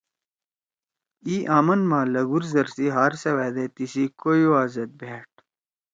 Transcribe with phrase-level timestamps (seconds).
[1.27, 5.33] ای آمن ما لگُھور زر سی ہارسوأدے تیسی کویوا زید بیٹھ۔